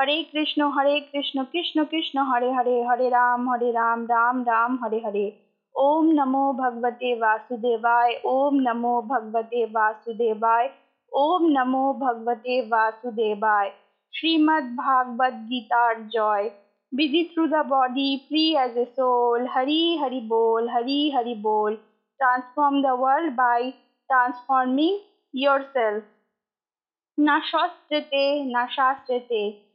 হরে 0.00 0.18
কৃষ্ণ 0.32 0.60
হরে 0.76 0.94
কৃষ্ণ 1.10 1.38
কৃষ্ণ 1.52 1.78
কৃষ্ণ 1.84 2.16
হরে 2.30 2.50
হরে 2.56 2.76
হরে 2.88 3.06
রাম 3.10 3.40
হরে 3.50 3.68
রাম 3.72 3.98
রাম 4.06 4.36
রাম 4.44 4.72
হরে 4.82 4.98
হরে 5.04 5.26
ওম 5.74 6.06
নমো 6.18 6.44
ভগবতে 6.52 7.10
বাসুদেবায় 7.22 8.12
ওম 8.26 8.54
নমো 8.66 8.94
ভগবতে 9.10 9.60
বাসুদেবায় 9.66 10.68
ওম 11.12 11.42
নমো 11.56 11.84
ভগবতে 12.00 12.54
বাসুদেবায় 12.72 13.70
শ্রীমদ্ 14.14 14.66
ভাগবত 14.84 15.34
গীতার 15.50 15.94
জয় 16.10 16.46
busy 16.92 17.22
through 17.24 17.48
the 17.48 17.64
body, 17.66 18.10
free 18.26 18.56
as 18.56 18.74
a 18.76 18.86
soul 18.88 19.40
hari 19.46 19.82
hari 19.96 20.20
bol 20.22 20.62
hari 20.68 21.00
hari 21.10 21.34
bol 21.38 21.72
transform 22.20 22.74
the 22.82 22.94
world 22.96 23.30
by 23.36 23.60
transforming 24.10 24.96
yourself 25.34 26.02
না 27.18 27.36
শস্ত্রেতে 27.50 28.22
না 28.54 28.62
শাস্ত্রেতে 28.76 29.40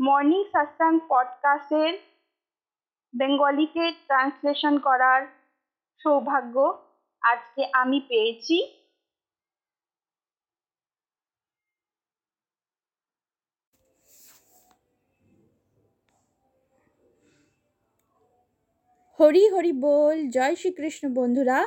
মর্নিং 0.00 0.42
সাসাং 0.52 0.92
পডকাস্টের 1.08 1.92
বেঙ্গলিতে 3.14 3.84
ট্রান্সলেশন 4.06 4.74
করার 4.78 5.20
সৌভাগ্য 6.00 6.56
আজকে 7.22 7.62
আমি 7.72 7.98
পেয়েছি। 8.08 8.56
হরি 19.18 19.44
হরি 19.48 19.72
বল, 19.72 20.18
জয় 20.28 20.54
শ্রীকৃষ্ণ 20.56 21.04
বন্ধুরা। 21.14 21.58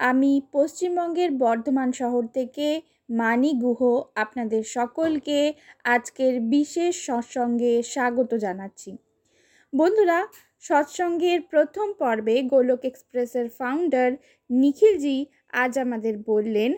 আমি 0.00 0.32
পশ্চিমবঙ্গের 0.52 1.30
বর্ধমান 1.44 1.88
শহর 1.92 2.24
থেকে 2.28 2.66
মানি 3.10 3.50
গুহ 3.64 3.80
আপনাদের 4.14 4.62
সকলকে 4.76 5.38
আজকের 5.84 6.34
বিশেষ 6.50 6.92
সৎসঙ্গে 7.06 7.72
স্বাগত 7.82 8.30
জানাচ্ছি। 8.34 8.90
বন্ধুরা, 9.72 10.18
সৎসঙ্গের 10.64 11.38
প্রথম 11.42 11.86
পর্বে 11.92 12.36
গোলক 12.42 12.82
এক্সপ্রেসের 12.84 13.46
ফাউন্ডার 13.48 14.10
নিখিলজি 14.50 15.18
আজ 15.52 15.72
আমাদের 15.78 16.14
বললেন, 16.26 16.70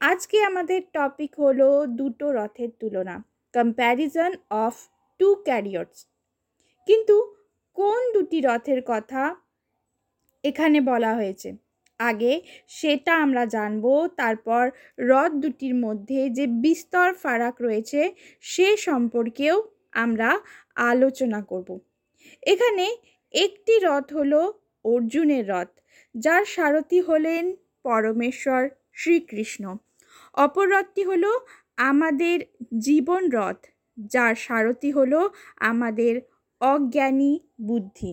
আজকে 0.00 0.36
আমাদের 0.44 0.80
টপিক 0.92 1.32
হলো 1.38 1.68
দুটো 1.98 2.26
রথের 2.32 2.70
তুলনা 2.80 3.16
কম্প্যারিজন 3.54 4.32
অফ 4.64 4.74
টু 5.20 5.28
ক্যারিয়র্স 5.46 5.96
কিন্তু 6.88 7.16
কোন 7.76 8.00
দুটি 8.14 8.38
রথের 8.40 8.80
কথা 8.86 9.22
এখানে 10.44 10.78
বলা 10.80 11.10
হয়েছে? 11.14 11.50
আগে 12.00 12.32
সেটা 12.68 13.12
আমরা 13.22 13.44
জানব। 13.46 13.84
তারপর 14.16 14.62
রথ 15.08 15.30
দুটির 15.34 15.74
মধ্যে 15.74 16.20
যে 16.30 16.44
বিস্তর 16.64 17.08
ফারাক 17.14 17.56
রয়েছে 17.60 18.00
সে 18.42 18.68
সম্পর্কেও 18.78 19.56
আমরা 19.94 20.30
আলোচনা 20.90 21.40
করব। 21.42 21.68
এখানে 22.42 22.86
একটি 23.34 23.74
রথ 23.78 24.06
হলো 24.12 24.40
অর্জুনের 24.84 25.44
রথ 25.48 25.70
যার 26.14 26.44
সারথি 26.44 26.98
হলেন 27.00 27.44
পরমেশ্বর 27.84 28.62
শ্রীকৃষ্ণ। 28.94 29.64
অপর 30.34 30.66
রথটি 30.68 31.02
হলো 31.04 31.30
আমাদের 31.90 32.36
জীবন 32.78 33.22
রথ 33.30 33.60
যার 34.08 34.34
সারথি 34.36 34.90
হলো 34.90 35.20
আমাদের 35.70 36.14
অজ্ঞানী 36.60 37.32
বুদ্ধি। 37.60 38.12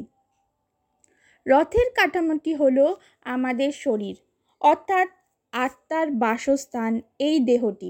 রথের 1.47 1.87
কাঠামোটি 1.95 2.53
হলো 2.55 2.85
আমাদের 3.25 3.71
শরীর, 3.71 4.15
অর্থাৎ 4.61 5.07
আত্মার 5.53 6.07
বাসস্থান 6.11 6.93
এই 7.19 7.37
দেহটি। 7.39 7.89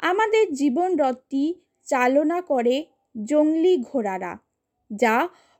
আমাদের 0.00 0.44
জীবন 0.52 0.90
রথটি 0.96 1.42
চালনা 1.82 2.38
করে 2.42 2.76
জঙ্গলি 3.24 3.74
ঘোড়ারা, 3.82 4.32
যা 4.90 5.16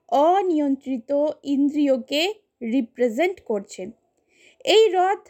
অনিয়ন্ত্রিত 0.08 1.10
ইন্দ্রিয়কে 1.44 2.22
রিপ্রেজেন্ট 2.72 3.40
করছে। 3.40 3.82
এই 4.64 4.84
রথ 4.88 5.22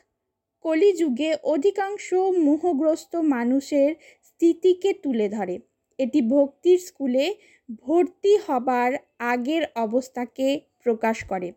কলিযুগে 0.64 1.30
অধিকাংশ 1.44 2.06
মোহগ্রস্ত 2.46 3.12
মানুষের 3.16 3.90
স্থিতিকে 4.22 4.90
তুলে 4.94 5.26
ধরে। 5.28 5.56
এটি 5.98 6.20
ভক্তির 6.22 6.78
স্কুলে 6.78 7.26
ভর্তি 7.82 8.32
হবার 8.46 8.90
আগের 9.18 9.62
অবস্থাকে 9.76 10.48
প্রকাশ 10.82 11.16
করে। 11.24 11.48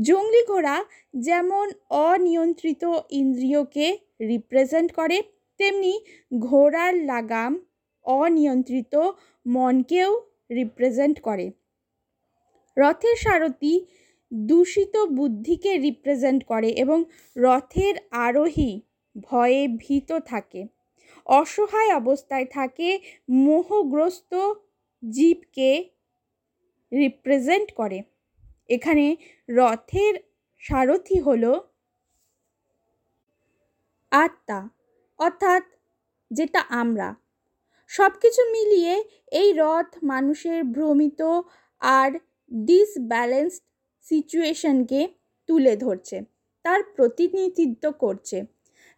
জঙ্গলি 0.00 0.42
ঘোড়া 0.46 0.84
যেমন 1.16 1.72
অনিয়ন্ত্রিত 1.90 3.00
ইন্দ্রিয়কে 3.10 3.98
রিপ্রেজেন্ট 4.20 4.92
করে, 4.92 5.22
তেমনি 5.58 6.04
ঘোড়ার 6.38 6.94
লাগাম 6.94 7.64
অনিয়ন্ত্রিত 8.04 9.10
মনকেও 9.46 10.22
রিপ্রেজেন্ট 10.50 11.20
করে। 11.20 11.52
রথের 12.76 13.16
সারথি 13.16 13.86
দূষিত 14.34 14.96
বুদ্ধিকে 14.96 15.78
রিপ্রেজেন্ট 15.78 16.44
করে 16.44 16.68
এবং 16.68 17.04
রথের 17.36 17.94
আরোহী 18.10 18.80
ভয়ে 19.20 19.68
ভীত 19.68 20.12
থাকে। 20.12 20.66
অসহায় 21.26 21.94
অবস্থায় 21.94 22.44
থাকে, 22.44 23.00
মোহগ্রস্ত 23.30 24.52
জীবকে 25.10 25.84
রিপ্রেজেন্ট 26.92 27.72
করে। 27.72 28.02
এখানে 28.70 29.06
রথের 29.48 30.14
সারথি 30.62 31.18
হল 31.20 31.44
আত্মা, 34.12 34.58
অর্থাৎ 35.20 35.62
যেটা 36.30 36.60
আমরা। 36.80 37.08
সব 37.90 38.12
কিছু 38.22 38.42
মিলিয়ে 38.52 38.94
এই 39.32 39.48
রথ 39.52 39.88
মানুষের 40.02 40.60
ভ্রমিত 40.74 41.20
আর 41.82 42.10
ডিসব্যালেন্সড 42.50 43.62
সিচুয়েশনকে 44.06 45.00
তুলে 45.48 45.74
ধরছে, 45.76 46.16
তার 46.64 46.80
প্রতিনিধিত্ব 46.96 47.84
করছে। 48.00 48.38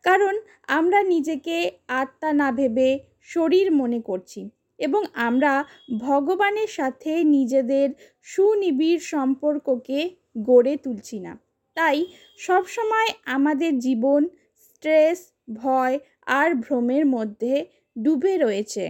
কারণ 0.05 0.35
আমরা 0.69 1.01
নিজেকে 1.05 1.57
আত্মা 2.01 2.31
না 2.33 2.49
ভেবে 2.53 2.89
শরীর 3.31 3.67
মনে 3.73 4.01
করছি। 4.01 4.41
এবং 4.79 5.03
আমরা 5.15 5.53
ভগবানের 5.99 6.69
সাথে 6.69 7.13
নিজেদের 7.25 7.89
সুনিবিড় 8.23 9.03
সম্পর্ককে 9.05 10.01
গড়ে 10.43 10.75
তুলছি 10.77 11.17
না। 11.21 11.33
তাই 11.77 11.99
সবসময় 12.39 13.11
আমাদের 13.27 13.73
জীবন 13.79 14.29
স্ট্রেস, 14.65 15.19
ভয় 15.55 15.95
আর 16.27 16.49
ভ্রমের 16.55 17.05
মধ্যে 17.07 17.55
ডুবে 17.97 18.35
রয়েছে। 18.39 18.85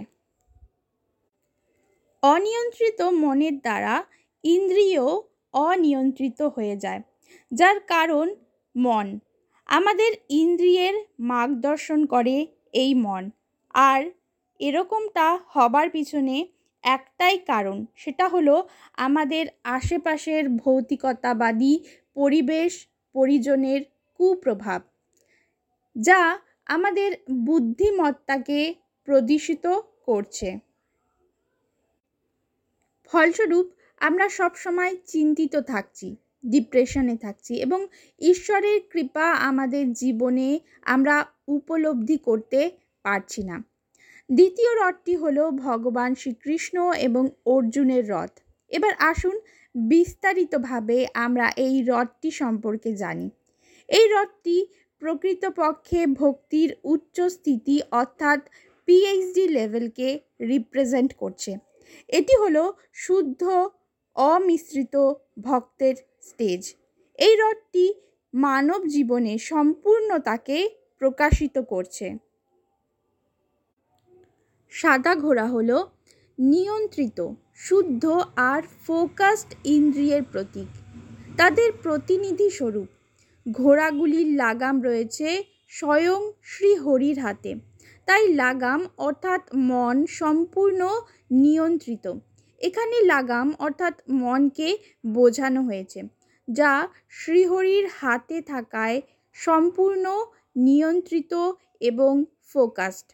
অনিয়ন্ত্রিত 2.23 3.01
মনের 3.23 3.57
দ্বারা 3.59 3.95
ইন্দ্রিয় 4.45 5.05
অনিয়ন্ত্রিত 5.55 6.41
হয়ে 6.43 6.77
যায়, 6.77 7.01
যার 7.53 7.79
কারণ 7.81 8.27
মন। 8.75 9.07
আমাদের 9.69 10.13
ইন্দ্রিয়ের 10.29 10.95
মার্গদর্শন 11.31 12.01
করে 12.07 12.37
এই 12.73 12.93
মন, 12.95 13.23
আর 13.75 14.01
এরকমটা 14.61 15.39
হবার 15.47 15.91
পিছনে 15.91 16.47
একটাই 16.83 17.39
কারণ। 17.39 17.87
সেটা 17.95 18.29
হলো 18.29 18.69
আমাদের 18.97 19.47
আশেপাশের 19.65 20.49
ভৌতিকতাবাদী 20.49 21.85
পরিবেশ 22.15 22.87
পরিজনের 23.13 23.81
কুপ্রভাব, 24.21 24.83
যা 25.97 26.39
আমাদের 26.67 27.13
বুদ্ধিমত্তাকে 27.31 28.75
প্রদূষিত 29.05 29.67
করছে। 30.07 30.59
ফলস্বরূপ, 33.05 33.67
আমরা 33.99 34.29
সব 34.29 34.55
সময় 34.55 34.97
চিন্তিত 35.07 35.57
থাকছি, 35.57 36.17
ডিপ্রেশনে 36.47 37.17
থাকছি 37.17 37.55
এবং 37.55 37.87
ঈশ্বরের 38.21 38.81
কৃপা 38.91 39.33
আমাদের 39.33 39.93
জীবনে 39.93 40.61
আমরা 40.83 41.27
উপলব্ধি 41.49 42.17
করতে 42.17 42.71
পারছি 43.03 43.43
না। 43.43 43.74
দ্বিতীয় 44.31 44.73
রথটি 44.83 45.15
হলো 45.17 45.43
ভগবান 45.67 46.11
শ্রীকৃষ্ণ 46.15 46.77
এবং 46.99 47.25
অর্জুনের 47.47 48.05
রথ। 48.09 48.33
এবার 48.71 48.93
আসুন 49.11 49.37
বিস্তারিতভাবে 49.75 50.99
আমরা 51.15 51.47
এই 51.67 51.77
রথটি 51.83 52.31
সম্পর্কে 52.31 52.91
জানি। 52.95 53.27
এই 53.89 54.07
রথটি 54.15 54.57
প্রকৃতপক্ষে 55.03 56.01
ভক্তির 56.21 56.71
উচ্চ 56.85 57.17
স্থিতি 57.37 57.77
অর্থাৎ 57.93 58.41
পিএইচডি 58.89 59.45
লেভেলকে 59.49 60.09
রিপ্রেজেন্ট 60.49 61.11
করছে। 61.13 61.53
এটি 62.09 62.35
হলো 62.43 62.63
শুদ্ধ, 62.95 63.43
অমিশ্রিত 64.17 64.97
ভক্তের 65.41 65.97
স্টেজ 66.23 66.63
এই 67.19 67.35
রথটি 67.43 67.85
মানব 68.35 68.81
জীবনে 68.87 69.33
সম্পূর্ণতাকে 69.51 70.59
প্রকাশিত 71.01 71.57
করছে। 71.73 72.07
সাদা 74.81 75.13
ঘোড়া 75.25 75.47
হল 75.55 75.71
নিয়ন্ত্রিত, 76.39 77.19
শুদ্ধ 77.67 78.05
আর 78.53 78.63
ফোকাসড 78.85 79.51
ইন্দ্রিয়ের 79.77 80.23
প্রতীক। 80.33 80.71
তাদের 81.41 81.71
প্রতিনিধি 81.85 82.49
স্বরূপ 82.59 82.89
ঘোড়াগুলির 83.47 84.29
লাগাম 84.43 84.77
রয়েছে 84.89 85.29
স্বয়ং 85.73 86.21
শ্রীহরির 86.51 87.19
হাতে। 87.25 87.53
তাই 88.09 88.25
লাগাম 88.43 88.81
অর্থাৎ 89.07 89.43
মন 89.71 89.97
সম্পূর্ণ 90.21 90.81
নিয়ন্ত্রিত। 91.45 92.07
এখানে 92.61 92.97
লাগাম 93.13 93.49
অর্থাৎ 93.67 93.95
মনকে 94.23 94.69
বোঝানো 95.05 95.61
হয়েছে, 95.69 96.01
যা 96.49 96.73
শ্রীহরির 97.19 97.87
হাতে 97.99 98.39
থাকায় 98.53 98.99
সম্পূর্ণ 99.37 100.05
নিয়ন্ত্রিত 100.67 101.33
এবং 101.91 102.13
ফোকাসড। 102.53 103.09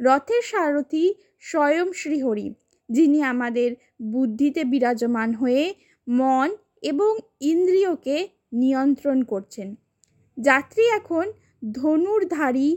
রথের 0.00 0.42
সারথি 0.42 1.04
স্বয়ং 1.40 1.86
শ্রীহরি, 1.92 2.46
যিনি 2.88 3.18
আমাদের 3.22 3.70
বুদ্ধিতে 4.12 4.62
বিরাজমান 4.64 5.30
হয়ে 5.34 5.64
মন 6.06 6.48
এবং 6.82 7.12
ইন্দ্রিয়কে 7.40 8.16
নিয়ন্ত্রণ 8.52 9.18
করছেন। 9.22 9.68
যাত্রী 10.38 10.84
এখন 10.98 11.24
ধনুর্ধারী 11.72 12.68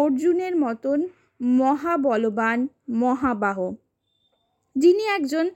অর্জুনের 0.00 0.54
মতন 0.56 0.98
মহাবলবান 1.40 2.58
মহাবাহ, 3.02 3.58
যিনি 4.76 5.04
একজন 5.16 5.46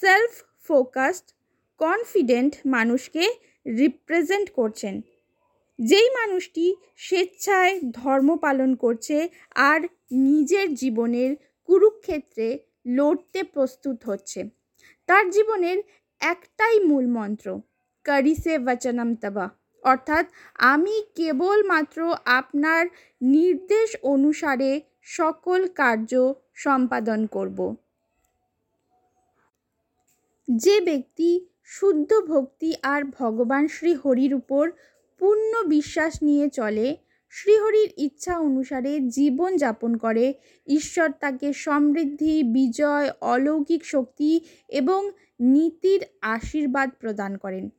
সেলফ 0.00 0.32
ফোকাসড 0.66 1.26
কনফিডেন্ট 1.80 2.52
মানুষকে 2.66 3.24
রিপ্রেজেন্ট 3.66 4.48
করছেন। 4.50 4.94
যেই 5.78 6.08
মানুষটি 6.14 6.66
স্বেচ্ছায় 6.96 7.74
ধর্ম 7.90 8.28
পালন 8.36 8.70
করছে 8.74 9.16
আর 9.70 9.80
নিজের 10.28 10.74
জীবনের 10.74 11.30
কুরুক্ষেত্রে 11.68 12.48
লড়তে 12.86 13.40
প্রস্তুত 13.44 13.98
হচ্ছে, 14.06 14.40
তার 15.08 15.24
জীবনের 15.30 15.78
একটাই 16.20 16.76
মূল 16.80 17.06
মন্ত্র, 17.08 17.48
করিসে 18.06 18.54
বচনম 18.58 19.10
তবা। 19.14 19.46
অর্থাৎ 19.82 20.24
আমি 20.64 20.94
কেবলমাত্র 21.14 21.98
আপনার 22.38 22.82
নির্দেশ 23.20 23.88
অনুসারে 24.02 24.70
সকল 25.02 25.60
কার্য 25.74 26.12
সম্পাদন 26.54 27.20
করব। 27.26 27.58
যে 30.48 30.76
ব্যক্তি 30.80 31.30
শুদ্ধ 31.66 32.10
ভক্তি 32.20 32.70
আর 32.82 33.00
ভগবান 33.04 33.68
শ্রী 33.68 33.92
হরির 33.94 34.32
উপর 34.34 34.64
পূর্ণ 35.24 35.68
বিশ্বাস 35.68 36.22
নিয়ে 36.22 36.48
চলে। 36.48 36.96
শ্রীহরির 37.30 37.92
ইচ্ছা 37.96 38.38
অনুসারে 38.38 39.00
জীবন 39.00 39.56
যাপন 39.56 39.96
করে। 39.96 40.34
ঈশ্বর 40.66 41.10
তাকে 41.20 41.52
সমৃদ্ধি, 41.52 42.42
বিজয়, 42.42 43.10
অলৌকিক 43.20 43.84
শক্তি 43.84 44.40
এবং 44.68 45.10
নীতির 45.40 46.04
আশীর্বাদ 46.20 46.90
প্রদান 47.00 47.36
করেন। 47.36 47.70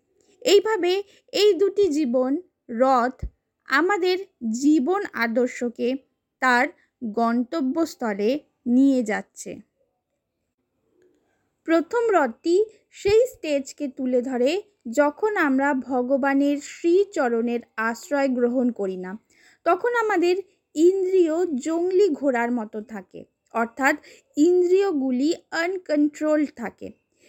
এইভাবে 0.42 1.04
এই 1.34 1.54
দুটি 1.54 1.88
জীবন, 1.88 2.42
রথ, 2.70 3.26
আমাদের 3.66 4.18
জীবন 4.52 5.04
আদর্শকে 5.14 5.96
তার 6.40 6.68
গন্তব্যস্থলে 7.04 8.40
নিয়ে 8.66 9.04
যাচ্ছে। 9.04 9.65
প্রথম 11.68 12.04
রথটি 12.16 12.56
সেই 12.92 13.22
স্টেজকে 13.34 13.86
তুলে 13.98 14.20
ধরে 14.22 14.50
যখন 15.00 15.32
আমরা 15.48 15.70
ভগবানের 15.90 16.58
শ্রীচরণের 16.72 17.62
আশ্রয় 17.90 18.30
গ্রহণ 18.38 18.68
করি 18.72 18.98
না, 18.98 19.12
তখন 19.66 19.92
আমাদের 20.04 20.36
ইন্দ্রিয় 20.76 21.36
জঙ্গলি 21.66 22.08
ঘোড়ার 22.20 22.50
মতো 22.52 22.80
থাকে, 22.94 23.20
অর্থাৎ 23.54 23.96
ইন্দ্রিয়গুলি 24.38 25.30
আনকন্ট্রোলড 25.64 26.50
থাকে। 26.56 26.88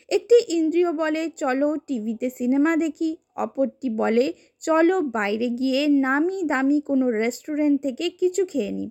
একটি 0.09 0.37
ইন্দ্রিয় 0.49 0.91
বলে, 0.93 1.23
চলো 1.37 1.69
টিভিতে 1.87 2.29
সিনেমা 2.31 2.73
দেখি, 2.77 3.11
অপরটি 3.37 3.88
বলে, 4.03 4.27
চলো 4.62 4.97
বাইরে 5.19 5.49
গিয়ে 5.61 5.81
নামি 6.06 6.38
দামি 6.43 6.79
কোনো 6.81 7.06
রেস্টুরেন্ট 7.21 7.77
থেকে 7.83 8.05
কিছু 8.21 8.43
খেয়ে 8.44 8.73
নিই 8.73 8.88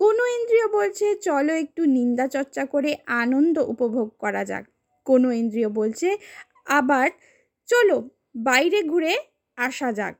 কোনো 0.00 0.22
ইন্দ্রিয় 0.36 0.66
বলছে, 0.68 1.06
চলো 1.28 1.52
একটু 1.54 1.82
নিন্দা 1.96 2.26
চর্চা 2.26 2.62
করে 2.64 2.90
আনন্দ 3.22 3.56
উপভোগ 3.72 4.08
করা 4.18 4.42
যাক। 4.44 4.64
কোনো 5.04 5.32
ইন্দ্রিয় 5.32 5.68
বলছে, 5.68 6.18
আবার 6.66 7.10
চলো 7.68 7.96
বাইরে 8.36 8.82
ঘুরে 8.82 9.14
আসা 9.56 9.92
যাক। 9.92 10.14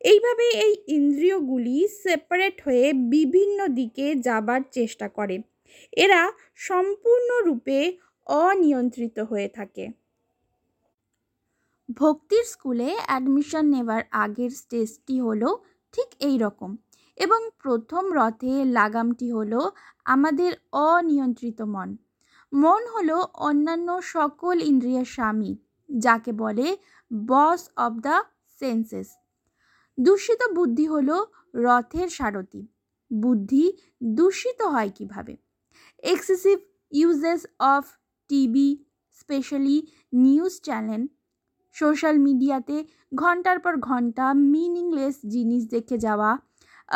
এইভাবে 0.00 0.46
এই 0.48 0.74
ইন্দ্রিয়গুলি 0.86 1.88
সেপারেট 2.02 2.62
হয়ে 2.64 2.92
বিভিন্ন 2.92 3.66
দিকে 3.68 4.14
যাবার 4.16 4.60
চেষ্টা 4.70 5.08
করে। 5.08 5.38
এরা 5.92 6.32
সম্পূর্ণরূপে 6.54 7.96
অনিয়ন্ত্রিত 8.26 9.18
হয়ে 9.18 9.48
থাকে। 9.48 9.84
ভক্তির 11.96 12.44
স্কুলে 12.44 12.96
অ্যাডমিশন 13.06 13.64
নেবার 13.66 14.02
আগের 14.10 14.50
স্টেজটি 14.50 15.20
হলো 15.20 15.62
ঠিক 15.92 16.06
এই 16.20 16.38
রকম। 16.38 16.76
এবং 17.16 17.50
প্রথম 17.58 18.04
রথে 18.12 18.64
লাগামটি 18.64 19.32
হলো 19.32 19.72
আমাদের 20.04 20.52
অনিয়ন্ত্রিত 20.72 21.62
মন। 21.62 21.96
মন 22.52 22.82
হলো 22.94 23.16
অন্যান্য 23.48 23.88
সকল 24.14 24.56
ইন্দ্রিয়ের 24.70 25.08
স্বামী, 25.14 25.52
যাকে 25.88 26.30
বলে 26.42 26.66
বস 27.10 27.60
অব 27.86 27.94
দ্য 28.06 28.16
সেন্সেস 28.58 29.08
দূষিত 29.98 30.40
বুদ্ধি 30.56 30.86
হল 30.92 31.08
রথের 31.64 32.08
সারথি। 32.18 32.62
বুদ্ধি 33.10 33.64
দূষিত 34.18 34.60
হয় 34.74 34.90
কীভাবে? 34.98 35.34
Excessive 36.02 36.56
usages 36.92 37.42
of 37.74 37.84
TV 38.30 38.68
specially 39.20 39.78
news 40.24 40.54
channel 40.66 41.02
social 41.76 42.16
মিডিয়াতে 42.26 42.76
ঘণ্টার 43.14 43.58
পর 43.64 43.74
ঘণ্টা 43.88 44.26
মিনিংলেস 44.52 45.16
জিনিস 45.34 45.62
দেখে 45.74 45.96
যাওয়া 46.06 46.30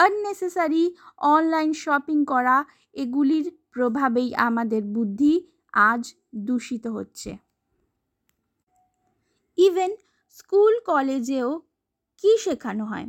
আননেসেসারি 0.05 0.85
অনলাইন 1.35 1.71
শপিং 1.83 2.19
করা, 2.33 2.57
এগুলির 3.03 3.47
প্রভাবেই 3.77 4.29
আমাদের 4.49 4.83
বুদ্ধি 4.97 5.35
আজ 5.73 6.03
দূষিত 6.47 6.85
হচ্ছে। 6.87 7.31
ইভেন 9.59 9.93
স্কুল 10.39 10.75
কলেজেও 10.87 11.49
কি 12.25 12.33
শেখানো 12.39 12.85
হয়? 12.85 13.09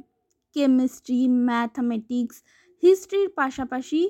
কেমিস্ট্রি 0.56 1.20
ম্যাথামেটিক্স 1.50 2.38
হিস্ট্রির 2.84 3.30
পাশাপাশি 3.30 4.02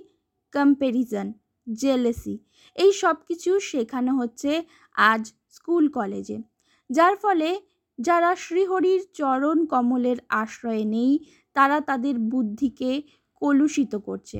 কম্প্যারিজন 0.54 1.28
জেলেসি 1.68 2.36
এই 2.76 2.92
সব 2.94 3.16
কিছু 3.28 3.52
শেখানো 3.60 4.12
হচ্ছে 4.16 4.52
আজ 4.96 5.24
স্কুল 5.50 5.86
কলেজে 5.90 6.38
যার 6.90 7.16
ফলে 7.16 7.50
যারা 8.00 8.32
শ্রীহরির 8.36 9.02
চরণ 9.14 9.58
কমলের 9.66 10.20
আশ্রয়ে 10.42 10.86
নেই, 10.86 11.12
তারা 11.56 11.78
তাদের 11.82 12.16
বুদ্ধিকে 12.32 12.92
কলুষিত 13.42 13.94
করছে। 14.08 14.38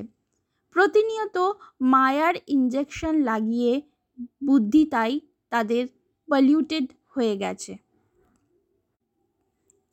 প্রতিনিয়ত 0.72 1.36
মায়ার 1.80 2.34
ইঞ্জেকশন 2.46 3.22
লাগিয়ে 3.22 3.82
বুদ্ধি 4.44 4.84
তাই 4.84 5.20
তাদের 5.50 5.86
পলিউটেড 6.28 6.86
হয়ে 7.08 7.36
গেছে। 7.36 7.78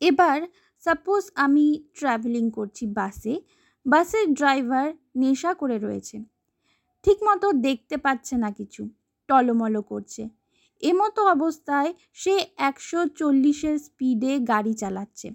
এবার 0.02 0.42
সাপোজ 0.84 1.32
আমি 1.36 1.84
ট্রাভেলিং 1.94 2.52
করছি 2.52 2.88
বাসে 2.88 3.40
বাসের 3.86 4.34
ড্রাইভার 4.34 4.94
নেশা 5.16 5.54
করে 5.54 5.78
রয়েছে। 5.78 6.18
ঠিকমতো 7.04 7.54
দেখতে 7.54 7.98
পাচ্ছে 7.98 8.38
না 8.38 8.52
কিছু, 8.52 8.90
টলমলো 9.28 9.82
করছে। 9.82 10.30
এমতো 10.82 11.22
অবস্থায় 11.28 11.94
সে 12.14 12.46
একশো 12.58 13.08
চল্লিশের 13.08 13.80
স্পিডে 13.80 14.40
গাড়ি 14.40 14.74
চালাচ্ছে। 14.74 15.30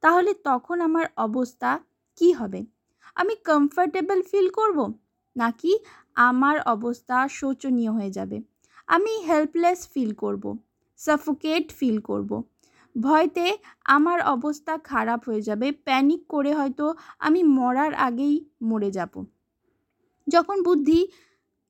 তাহলে 0.00 0.34
তখন 0.44 0.80
আমার 0.80 1.06
অবস্থা 1.16 1.80
কি 2.16 2.32
হবে? 2.32 2.73
আমি 3.14 3.34
কমফর্টেবল 3.34 4.22
ফিল 4.22 4.48
করব? 4.48 4.92
নাকি 5.36 5.78
আমার 6.14 6.60
অবস্থা 6.60 7.28
শোচনীয় 7.28 7.92
হয়ে 7.92 8.10
যাবে? 8.10 8.40
আমি 8.86 9.22
হেল্পলেস 9.22 9.88
ফিল 9.94 10.14
করব 10.14 10.58
সাফোকেট 10.96 11.72
ফিল 11.72 11.98
করব। 12.00 12.42
ভয়তে 13.00 13.58
আমার 13.84 14.22
অবস্থা 14.22 14.78
খারাপ 14.78 15.28
হয়ে 15.28 15.40
যাবে 15.40 15.72
প্যানিক 15.72 16.26
করে 16.28 16.54
হয়তো 16.54 16.94
আমি 17.18 17.42
মরার 17.42 17.94
আগেই 17.94 18.50
মরে 18.62 18.90
যাব। 18.90 19.24
যখন 20.28 20.62
বুদ্ধি 20.62 21.08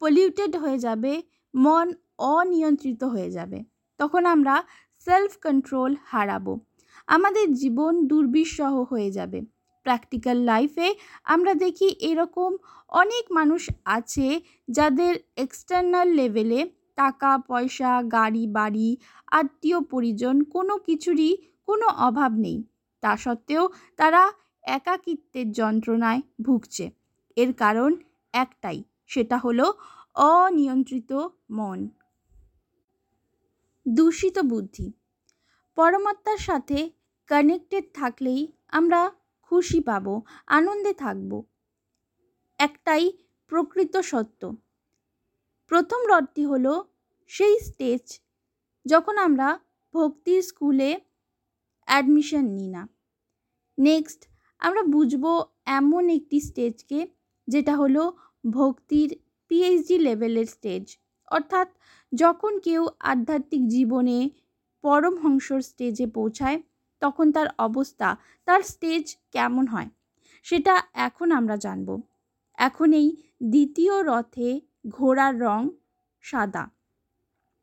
পলিউটেড 0.01 0.57
হয়ে 0.57 0.79
যাবে, 0.79 1.23
মন 1.55 1.93
অনিয়ন্ত্রিত 2.19 3.05
হয়ে 3.05 3.31
যাবে, 3.31 3.65
তখন 3.99 4.27
আমরা 4.27 4.65
সেলফ 4.99 5.39
কন্ট্রোল 5.43 5.97
হারাবো। 6.05 6.61
আমাদের 7.07 7.53
জীবন 7.53 8.07
দুর্বিষহ 8.07 8.85
হয়ে 8.91 9.11
যাবে। 9.11 9.41
প্র্যাকটিক্যাল 9.85 10.39
লাইফে 10.43 10.89
আমরা 11.25 11.53
দেখি 11.55 11.89
এরকম 12.01 12.51
অনেক 12.93 13.25
মানুষ 13.33 13.63
আছে 13.85 14.29
যাদের 14.69 15.15
এক্সটার্নাল 15.37 16.09
লেভেলে 16.09 16.61
টাকা, 16.97 17.33
পয়সা, 17.49 17.93
গাড়ি, 18.13 18.45
বাড়ি, 18.47 18.89
আত্মীয় 19.33 19.79
পরিজন 19.81 20.37
কোনো 20.45 20.75
কিছুরই 20.79 21.31
কোনো 21.69 21.87
অভাব 21.87 22.33
নেই। 22.37 22.59
তা 23.03 23.13
সত্ত্বেও 23.17 23.65
তারা 23.97 24.23
একাকিত্বের 24.63 25.49
যন্ত্রণায় 25.53 26.21
ভুগছে। 26.43 26.85
এর 27.37 27.51
কারণ 27.53 27.91
একটাই, 28.35 28.79
সেটা 29.07 29.37
হলো 29.39 29.67
অনিয়ন্ত্রিত 30.29 31.11
মন। 31.51 31.81
দূষিত 33.87 34.37
বুদ্ধি। 34.39 34.87
পরমাত্মার 35.79 36.41
সাথে 36.49 36.79
কানেক্টেড 37.31 37.85
থাকলেই 37.95 38.41
আমরা 38.73 39.01
খুশি 39.55 39.81
পাব, 39.81 40.07
আনন্দে 40.47 40.93
থাকব। 40.95 41.33
একটাই 42.59 43.05
প্রকৃত 43.49 43.97
সত্য। 43.97 44.43
প্রথম 45.71 46.01
রথটি 46.07 46.43
হলো 46.47 46.73
সেই 47.31 47.61
স্টেজ 47.61 48.05
যখন 48.87 49.15
আমরা 49.19 49.49
ভক্তির 49.95 50.43
স্কুলে 50.43 50.91
অ্যাডমিশন 51.89 52.45
নিই 52.45 52.69
না। 52.69 52.83
নেক্সট 53.79 54.21
আমরা 54.59 54.83
বুঝব 54.83 55.25
এমন 55.65 56.05
একটি 56.09 56.41
স্টেজকে 56.41 57.01
যেটা 57.49 57.77
হলো 57.77 58.03
ভক্তির 58.51 59.11
পিএইচডি 59.51 59.99
লেভেলের 59.99 60.47
স্টেজ 60.47 60.85
অর্থাৎ 61.29 61.69
যখন 62.15 62.53
কেউ 62.59 62.83
আধ্যাত্মিক 63.01 63.63
জীবনে 63.69 64.31
পরমহংসর 64.83 65.61
স্টেজে 65.61 66.07
পৌঁছায় 66.07 66.59
তখন 67.05 67.27
তার 67.37 67.49
অবস্থা, 67.59 68.09
তার 68.49 68.61
স্টেজ 68.63 69.05
কেমন 69.35 69.65
হয়, 69.67 69.89
সেটা 70.47 70.75
এখন 71.07 71.29
আমরা 71.33 71.57
জানব। 71.57 71.89
এখন 72.59 72.89
এই 73.01 73.09
দ্বিতীয় 73.45 73.95
রথে 74.03 74.51
ঘোড়ার 74.89 75.35
রং 75.41 75.61
সাদা 76.25 76.65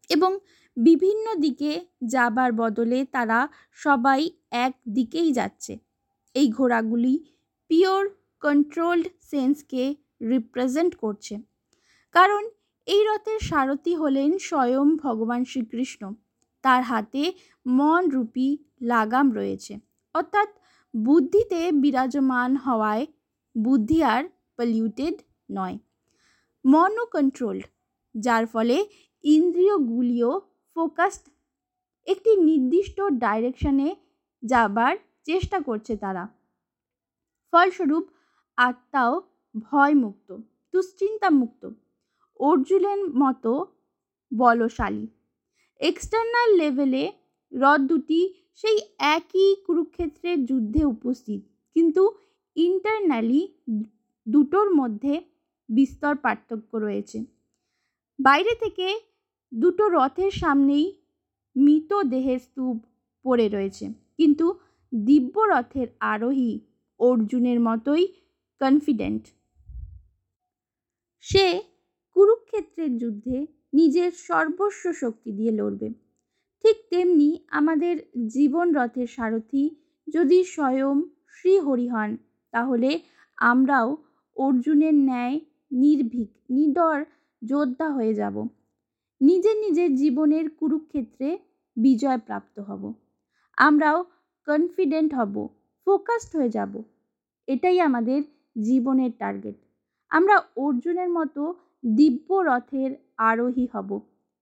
এবং 0.09 0.31
বিভিন্ন 0.77 1.25
দিকে 1.35 1.71
যাবার 2.05 2.49
বদলে 2.53 2.99
তারা 3.05 3.39
সবাই 3.79 4.21
এক 4.65 4.73
দিকেই 4.93 5.29
যাচ্ছে। 5.33 5.73
এই 6.35 6.47
ঘোড়াগুলি 6.51 7.13
পিওর 7.69 8.03
কন্ট্রোলড 8.43 9.05
সেন্সকে 9.31 9.83
রিপ্রেজেন্ট 10.29 10.93
করছে। 10.95 11.35
কারণ 12.15 12.43
এই 12.87 13.01
রথের 13.07 13.39
সারথি 13.49 13.93
হলেন 13.95 14.29
স্বয়ং 14.47 14.87
ভগবান 15.03 15.41
শ্রীকৃষ্ণ। 15.45 16.01
তার 16.61 16.81
হাতে 16.83 17.23
মন 17.65 18.09
রূপী 18.09 18.57
লাগাম 18.81 19.27
রয়েছে। 19.31 19.73
অর্থাৎ 20.15 20.49
বুদ্ধিতে 20.93 21.59
বিরাজমান 21.71 22.55
হওয়ায় 22.55 23.05
বুদ্ধি 23.55 24.03
আর 24.03 24.23
পলিউটেড 24.57 25.15
নয়। 25.51 25.77
মনও 26.65 27.05
কন্ট্রোলড 27.05 27.63
যার 28.15 28.45
ফলে 28.45 28.77
ইন্দ্রিয়গুলিও 29.23 30.31
ফোকাসড 30.75 31.25
একটি 32.07 32.31
নির্দিষ্ট 32.35 33.01
ডাইরেকশনে 33.01 33.95
যাবার 34.43 34.93
চেষ্টা 35.23 35.57
করছে 35.59 35.93
তারা। 35.97 36.23
ফলস্বরূপ 37.53 38.05
আত্মাও 38.57 39.13
ভয়মুক্ত 39.55 40.29
দুশ্চিন্তা 40.73 41.29
মুক্ত 41.29 41.63
অর্জুনের 42.39 42.99
মতো 43.17 43.53
বলশালী। 44.31 45.07
এক্সটার্নাল 45.81 46.49
লেভেলে 46.57 47.03
হ্রদ 47.51 47.81
দুটি 47.81 48.21
সেই 48.55 48.77
একই 48.99 49.55
কুরুক্ষেত্রের 49.65 50.37
যুদ্ধে 50.45 50.81
উপস্থিত। 50.85 51.41
কিন্তু 51.75 52.03
ইন্টারনালি 52.55 53.41
দুটোর 54.27 54.67
মধ্যে 54.75 55.13
বিস্তর 55.69 56.13
পার্থক্য 56.15 56.71
রয়েছে। 56.77 57.17
বাইরে 58.19 58.53
থেকে 58.55 58.87
দুটো 59.51 59.83
রথের 59.89 60.31
সামনেই 60.31 60.85
মৃত 61.55 61.91
দেহের 62.03 62.39
স্তূপ 62.39 62.77
পড়ে 63.25 63.47
রয়েছে। 63.49 63.85
কিন্তু 64.17 64.45
দিব্য 64.93 65.35
রথের 65.51 65.87
আরোহী 65.99 66.59
অর্জুনের 66.99 67.59
মতোই 67.59 68.03
কনফিডেন্ট 68.61 69.23
সে 71.25 71.45
কুরুক্ষেত্রের 72.15 72.91
যুদ্ধে 72.97 73.37
নিজের 73.73 74.11
সর্বস্ব 74.11 74.93
শক্তি 74.93 75.31
দিয়ে 75.31 75.51
লড়বে। 75.51 75.89
ঠিক 76.63 76.77
তেমনি 76.89 77.39
আমাদের 77.49 77.95
জীবন 78.27 78.75
রথের 78.75 79.07
সারথি 79.07 79.63
যদি 80.13 80.43
স্বয়ং 80.43 81.01
শ্রীহরি 81.27 81.87
হন, 81.87 82.17
তাহলে 82.51 82.99
আমরাও 83.37 83.97
অর্জুনের 84.37 84.93
ন্যায় 84.93 85.39
নির্ভীক, 85.71 86.29
নিডর 86.49 87.05
যোদ্ধা 87.41 87.89
হয়ে 87.89 88.13
যাব। 88.13 88.47
নিজের 89.21 89.57
নিজের 89.57 89.95
জীবনের 89.95 90.49
কুরুক্ষেত্রে 90.49 91.37
বিজয় 91.77 92.17
প্রাপ্ত 92.17 92.59
হব। 92.59 92.93
আমরাও 93.57 94.05
কনফিডেন্ট 94.45 95.13
হব 95.13 95.47
ফোকাসড 95.85 96.35
হয়ে 96.35 96.49
যাব। 96.49 96.83
এটাই 97.47 97.79
আমাদের 97.79 98.23
জীবনের 98.61 99.11
টার্গেট 99.19 99.55
আমরা 100.11 100.35
অর্জুনের 100.55 101.09
মতো 101.09 101.53
দিব্য 101.95 102.33
রথের 102.33 102.91
আরোহী 103.29 103.65
হব, 103.73 103.89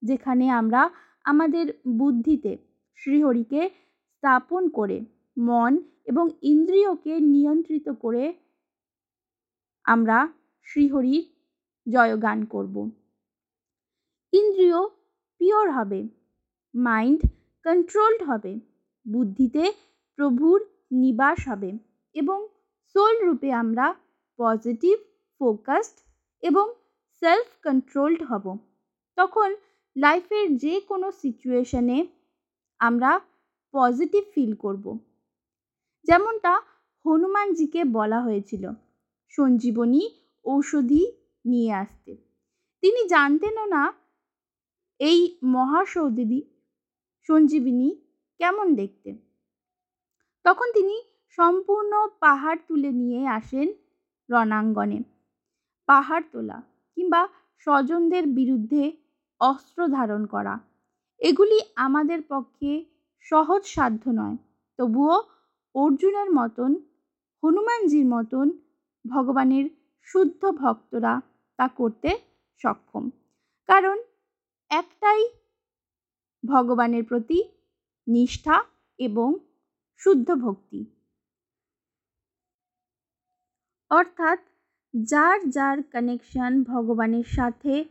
যেখানে 0.02 0.44
আমরা 0.50 0.82
আমাদের 1.24 1.66
বুদ্ধিতে 2.00 2.52
শ্রীহরিকে 2.98 3.62
স্থাপন 4.14 4.62
করে, 4.68 4.98
মন 5.36 5.72
এবং 6.10 6.26
ইন্দ্রিয়কে 6.52 7.14
নিয়ন্ত্রিত 7.34 7.86
করে 8.02 8.24
আমরা 9.86 10.18
শ্রীহরির 10.68 11.24
জয়গান 11.86 12.38
করব। 12.44 12.76
ইন্দ্রিয় 14.32 14.80
পিওর 15.40 15.66
হবে 15.70 16.00
মাইন্ড 16.74 17.20
কন্ট্রোলড 17.66 18.20
হবে, 18.22 18.52
বুদ্ধিতে 19.06 19.64
প্রভুর 20.18 20.58
নিবাস 21.02 21.38
হবে 21.50 21.70
এবং 22.16 22.38
সোল 22.94 23.14
রূপে 23.26 23.50
আমরা 23.62 23.86
পজিটিভ 24.38 24.96
ফোকাসড 25.40 25.96
এবং 26.42 26.66
সেলফ 27.22 27.48
কন্ট্রোলড 27.66 28.20
হব। 28.30 28.44
তখন 29.20 29.54
লাইফের 29.96 30.56
যে 30.56 30.80
কোনো 30.80 31.12
সিচুয়েশনে 31.12 32.06
আমরা 32.78 33.20
পজিটিভ 33.72 34.24
ফিল 34.34 34.52
করব। 34.54 34.98
যেমনটা 36.04 36.62
হনুমানজিকে 37.04 37.84
বলা 37.84 38.20
হয়েছিল, 38.20 38.70
সঞ্জীবনী 39.28 40.10
ঔষধি 40.44 41.12
নিয়ে 41.44 41.72
আসতে। 41.72 42.16
তিনি 42.80 43.08
জানতেনও 43.08 43.66
না, 43.66 43.92
এই 44.98 45.38
মহাসৌদিদি 45.44 46.42
সঞ্জীবিনী 47.22 48.00
কেমন 48.38 48.74
দেখতে? 48.74 49.14
তখন 50.44 50.72
তিনি 50.72 51.02
সম্পূর্ণ 51.28 52.08
পাহাড় 52.20 52.58
তুলে 52.68 52.90
নিয়ে 52.92 53.26
আসেন 53.26 53.72
রণাঙ্গনে। 54.30 55.02
পাহাড় 55.86 56.24
তোলা 56.32 56.62
কিংবা 56.94 57.28
স্বজনদের 57.58 58.26
বিরুদ্ধে 58.26 58.99
অস্ত্র 59.40 59.88
ধারণ 59.88 60.26
করা। 60.26 60.58
এগুলি 61.20 61.58
আমাদের 61.76 62.22
পক্ষে 62.28 62.84
সহজ 63.20 63.62
সাধ্য 63.64 64.10
নয়। 64.14 64.36
তবুও 64.78 65.22
অর্জুনের 65.74 66.30
মতন, 66.30 66.70
হনুমানজির 67.42 68.06
মতন 68.06 68.50
ভগবানের 69.04 69.70
শুদ্ধ 70.02 70.50
ভক্তরা 70.50 71.20
তা 71.58 71.68
করতে 71.68 72.18
সক্ষম। 72.60 73.10
কারণ 73.68 74.02
একটাই 74.70 75.28
ভগবানের 76.44 77.04
প্রতি 77.04 77.44
নিষ্ঠা 78.06 78.64
এবং 78.98 79.38
শুদ্ধ 79.96 80.34
ভক্তি। 80.34 80.80
অর্থাৎ 83.90 84.38
যার 84.94 85.50
যার 85.50 85.82
কানেকশন 85.82 86.64
ভগবানের 86.64 87.24
সাথে 87.24 87.84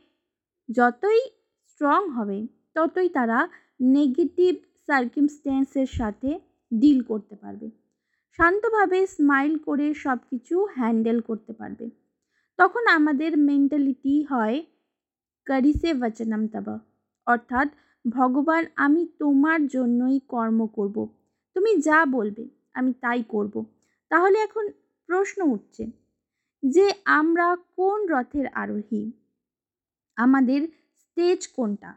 যতই 0.70 1.22
স্ট্রং 1.82 2.04
হবে, 2.10 2.40
ততই 2.74 3.10
তারা 3.10 3.40
নেগেটিভ 3.96 4.54
সার্কিমস্ট্যান্সের 4.88 5.90
সাথে 6.00 6.30
ডিল 6.72 7.00
করতে 7.04 7.36
পারবে 7.36 7.68
শান্তভাবে 8.40 9.00
স্মাইল 9.08 9.54
করে 9.58 9.94
সব 9.94 10.20
কিছু 10.30 10.56
হ্যান্ডেল 10.76 11.20
করতে 11.20 11.54
পারবে 11.54 11.86
তখন 12.60 12.84
আমাদের 12.88 13.32
মেন্টালিটি 13.38 14.14
হয়, 14.24 14.58
করিসে 15.48 15.94
বচনম 15.94 16.42
তব 16.48 16.68
অর্থাৎ, 17.28 17.68
ভগবান, 18.06 18.64
আমি 18.76 19.02
তোমার 19.20 19.60
জন্যই 19.68 20.18
কর্ম 20.28 20.60
করব। 20.68 20.98
তুমি 21.56 21.72
যা 21.82 22.00
বলবে, 22.06 22.44
আমি 22.74 22.92
তাই 23.02 23.24
করব। 23.30 23.56
তাহলে 24.12 24.38
এখন 24.40 24.66
প্রশ্ন 25.10 25.40
উঠছে 25.52 25.84
যে, 26.64 26.86
আমরা 27.20 27.48
কোন 27.76 28.00
রথের 28.08 28.48
আরোহী 28.54 29.04
আমাদের 30.18 30.62
স্টেজ 31.10 31.48
কোনটা? 31.48 31.96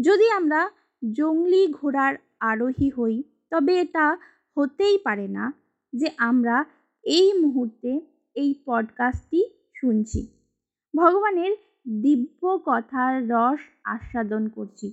যদি 0.00 0.30
আমরা 0.30 0.70
জঙ্গলি 1.14 1.72
ঘোড়ার 1.72 2.14
আরোহী 2.40 2.90
হই, 2.90 3.22
তবে 3.50 3.80
এটা 3.80 4.18
হতেই 4.56 4.98
পারে 4.98 5.28
না 5.28 5.52
যে 5.92 6.10
আমরা 6.18 6.64
এই 7.02 7.32
মুহূর্তে 7.32 8.00
এই 8.34 8.62
পডকাস্টটি 8.66 9.44
শুনছি। 9.74 10.26
ভগবানের 10.96 11.56
দিব্য 12.02 12.62
কথার 12.66 13.28
রস 13.28 13.60
আস্বাদন 13.84 14.48
করছি। 14.48 14.92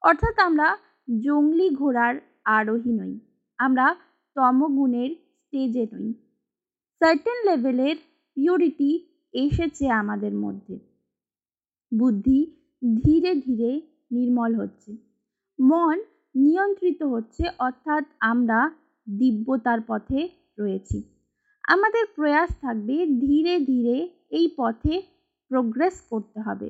অর্থাৎ 0.00 0.38
আমরা 0.38 0.76
জঙ্গলি 1.24 1.70
ঘোড়ার 1.70 2.14
আরোহী 2.44 2.92
নই, 2.92 3.20
আমরা 3.58 3.96
তমগুণের 4.34 5.10
স্টেজে 5.10 5.86
নই। 5.92 6.12
সার্টেন 6.98 7.38
লেভেলের 7.44 7.96
পিওরিটি 8.34 8.90
এসেছে 9.32 9.90
আমাদের 9.90 10.34
মধ্যে। 10.34 10.78
বুদ্ধি 11.98 12.57
ধীরে 12.82 13.34
ধীরে 13.34 13.80
নির্মল 14.10 14.54
হচ্ছে। 14.54 14.96
মন 15.60 15.96
নিয়ন্ত্রিত 16.34 17.02
হচ্ছে, 17.02 17.44
অর্থাৎ 17.58 18.04
আমরা 18.20 18.70
দিব্যতার 19.06 19.80
পথে 19.86 20.28
রয়েছি। 20.58 21.02
আমাদের 21.64 22.04
প্রয়াস 22.16 22.50
থাকবে 22.60 23.06
ধীরে 23.06 23.60
ধীরে 23.60 24.08
এই 24.30 24.48
পথে 24.56 25.02
প্রোগ্রেস 25.50 26.00
করতে 26.10 26.40
হবে। 26.40 26.68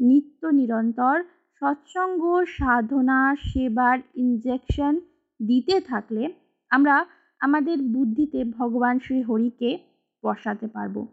নিত্য 0.00 0.46
নিরন্তর 0.46 1.16
সৎসঙ্গ, 1.62 2.22
সাধনা, 2.44 3.36
সেবার 3.36 3.98
ইনজেকশন 4.14 5.00
দিতে 5.40 5.80
থাকলে 5.80 6.32
আমরা 6.70 7.06
আমাদের 7.40 7.78
বুদ্ধিতে 7.82 8.44
ভগবান 8.44 8.98
শ্রী 8.98 9.22
হরিকে 9.22 9.78
বসাতে 10.24 10.66
পারব। 10.66 11.06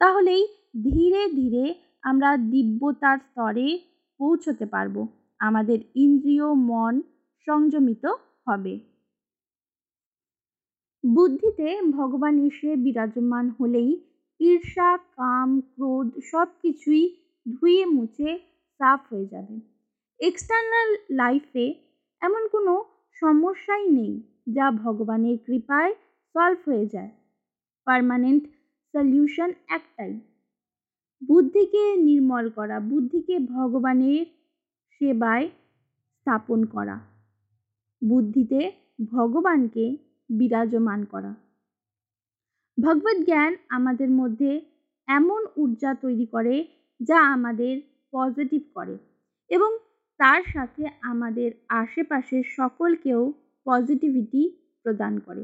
তাহলেই 0.00 0.46
ধীরে 0.82 1.28
ধীরে 1.28 1.74
আমরা 2.04 2.30
দিব্যতার 2.36 3.18
স্তরে 3.18 3.68
পৌঁছতে 4.20 4.66
পারব। 4.66 4.96
আমাদের 5.38 5.78
ইন্দ্রিয় 5.94 6.48
মন 6.70 6.94
সংযমিত 7.46 8.04
হবে। 8.46 8.74
বুদ্ধিতে 11.04 11.68
ভগবান 11.90 12.34
এসে 12.46 12.70
বিরাজমান 12.76 13.46
হলেই 13.50 13.90
ঈর্ষা, 14.40 14.90
কাম, 14.96 15.60
ক্রোধ 15.60 16.08
সব 16.24 16.48
কিছুই 16.62 17.04
ধুয়ে 17.46 17.86
মুছে 17.86 18.30
সাফ 18.80 19.00
হয়ে 19.12 19.26
যাবে। 19.26 19.56
এক্সটার্নাল 20.20 20.90
লাইফে 21.10 21.66
এমন 22.22 22.48
কোনো 22.48 22.84
সমস্যাই 23.12 23.84
নেই 23.88 24.14
যা 24.46 24.66
ভগবানের 24.70 25.36
কৃপায় 25.46 25.92
সলভ 26.34 26.60
হয়ে 26.68 26.86
যায়। 26.86 27.10
পারমানেন্ট 27.86 28.42
সলিউশন 28.94 29.50
একটাই। 29.68 30.12
বুদ্ধিকে 31.22 31.82
নির্মল 31.96 32.50
করা, 32.50 32.80
বুদ্ধিকে 32.80 33.38
ভগবানের 33.38 34.26
সেবায় 34.90 35.48
স্থাপন 36.12 36.64
করা, 36.64 36.96
বুদ্ধিতে 38.02 38.60
ভগবানকে 39.12 39.84
বিরাজমান 40.30 41.04
করা। 41.04 41.32
ভগবত 42.78 43.16
জ্ঞান 43.24 43.56
আমাদের 43.68 44.10
মধ্যে 44.10 44.60
এমন 45.08 45.46
ঊর্জা 45.56 45.94
তৈরি 45.94 46.26
করে 46.26 46.54
যা 47.00 47.18
আমাদের 47.32 47.74
পজিটিভ 48.12 48.62
করে 48.74 48.98
এবং 49.50 49.70
তার 50.18 50.42
সাথে 50.42 50.82
আমাদের 51.02 51.50
আশেপাশের 51.68 52.44
সকলকেও 52.56 53.32
পজিটিভিটি 53.66 54.42
প্রদান 54.84 55.18
করে। 55.18 55.42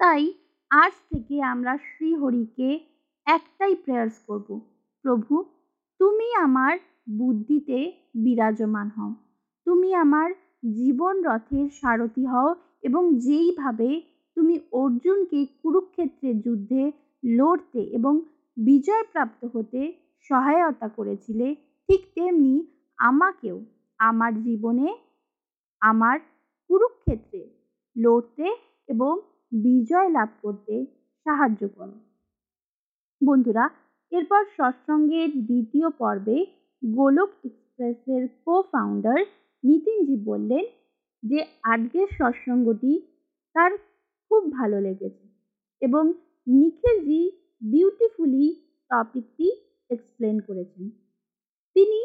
তাই 0.00 0.22
আজ 0.70 0.92
থেকে 1.10 1.42
আমরা 1.42 1.78
শ্রীহরিকে 1.78 2.68
একটাই 3.26 3.74
প্রেয়ার্স 3.74 4.16
করব। 4.26 4.48
প্রভু, 5.04 5.44
তুমি 6.00 6.34
আমার 6.34 6.74
বুদ্ধিতে 7.10 7.78
বিরাজমান 8.14 8.88
হও। 8.96 9.14
তুমি 9.66 9.94
আমার 9.94 10.30
জীবন 10.74 11.14
রথের 11.24 11.66
সারথি 11.70 12.24
হও 12.26 12.54
এবং 12.82 13.02
যেইভাবে 13.18 14.02
তুমি 14.36 14.54
অর্জুনকে 14.72 15.46
কুরুক্ষেত্রের 15.62 16.36
যুদ্ধে 16.40 16.92
লড়তে 17.22 17.80
এবং 17.80 18.14
বিজয় 18.56 19.04
প্রাপ্ত 19.12 19.40
হতে 19.54 19.80
সহায়তা 20.30 20.88
করেছিলে, 20.88 21.54
ঠিক 21.88 22.00
তেমনি 22.14 22.54
আমাকেও 22.98 23.58
আমার 23.98 24.32
জীবনে, 24.42 24.88
আমার 25.82 26.16
কুরুক্ষেত্রে 26.70 27.40
লড়তে 27.96 28.46
এবং 28.88 29.12
বিজয় 29.52 30.08
লাভ 30.08 30.28
করতে 30.42 30.74
সাহায্য 31.26 31.68
করো। 31.68 31.96
বন্ধুরা, 33.22 33.64
এরপর 34.12 34.42
সৎসঙ্গের 34.56 35.30
দ্বিতীয় 35.46 35.90
পর্বে 35.90 36.46
গোলক 36.82 37.30
এক্সপ্রেসের 37.44 38.28
কো 38.44 38.62
ফাউন্ডার 38.62 39.18
নিতিনজি 39.64 40.16
বললেন 40.16 40.64
যে, 41.22 41.44
আজকের 41.62 42.06
সৎসঙ্গটি 42.18 42.92
তার 43.54 43.72
খুব 44.30 44.52
ভালো 44.52 44.80
লেগেছে 44.80 45.24
এবং 45.82 46.12
নিখিলজি 46.46 47.22
বিউটিফুলি 47.62 48.46
টপিকটি 48.90 49.46
এক্সপ্লেন 49.90 50.40
করেছেন। 50.40 50.90
তিনি 51.74 52.00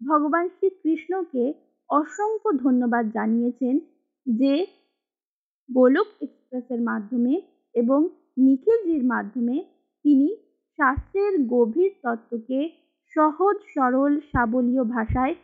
ভগবান 0.00 0.48
শ্রীকৃষ্ণকে 0.48 1.54
অসংখ্য 1.90 2.50
ধন্যবাদ 2.58 3.04
জানিয়েছেন 3.10 3.80
যে 4.26 4.66
গোলক 5.74 6.06
এক্সপ্রেসের 6.20 6.80
মাধ্যমে 6.80 7.40
এবং 7.74 8.08
নিখিলজির 8.38 9.04
মাধ্যমে 9.04 9.64
তিনি 10.04 10.36
শাস্ত্রের 10.78 11.46
গভীর 11.46 11.90
তত্ত্বকে 12.02 12.70
সহজ, 13.16 13.56
সরল, 13.74 14.20
সাবলীয় 14.20 14.84
ভাষায় 14.84 15.34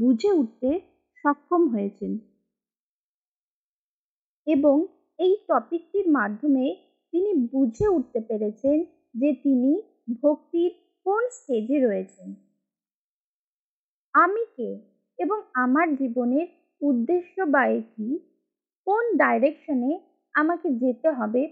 বুঝে 0.00 0.32
উঠতে 0.32 0.80
সক্ষম 1.14 1.68
হয়েছেন। 1.68 2.18
এবং 4.46 4.86
এই 5.18 5.36
টপিকটির 5.48 6.08
মাধ্যমে 6.08 6.76
তিনি 7.12 7.48
বুঝে 7.52 7.88
উঠতে 7.88 8.20
পেরেছেন 8.20 8.84
যে 9.14 9.32
তিনি 9.32 9.82
ভক্তির 10.22 10.70
কোন 11.04 11.22
স্টেজে 11.30 11.86
রয়েছেন। 11.86 12.34
আমি 14.14 14.44
কে 14.56 14.70
এবং 15.18 15.42
আমার 15.54 15.96
জীবনের 15.96 16.46
উদ্দেশ্য 16.80 17.42
বা 17.42 17.80
কি? 17.96 18.29
কোন 18.90 19.04
ডাইরেকশনে 19.16 19.92
আমাকে 20.34 20.68
যেতে 20.72 21.08
হবে? 21.10 21.42